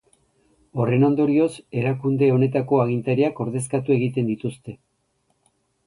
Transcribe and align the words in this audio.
Horren 0.83 1.05
ondorioz 1.09 1.51
erakunde 1.83 2.31
honetako 2.37 2.81
agintariak 2.87 3.45
ordezkatu 3.47 3.97
egiten 4.01 4.35
dituzte. 4.35 4.79